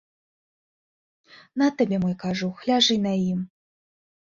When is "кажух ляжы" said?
2.25-2.99